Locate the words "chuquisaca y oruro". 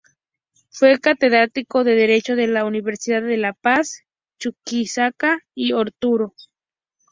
4.39-6.33